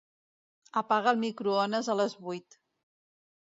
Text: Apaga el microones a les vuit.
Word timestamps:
Apaga 0.81 1.13
el 1.17 1.19
microones 1.25 1.93
a 1.93 1.99
les 2.01 2.19
vuit. 2.25 2.61